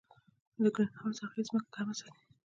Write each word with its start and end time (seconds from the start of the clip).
د 0.63 0.63
ګرین 0.75 0.91
هاوس 1.01 1.17
اغېز 1.25 1.45
ځمکه 1.49 1.69
ګرمه 1.73 1.93
ساتي. 1.99 2.23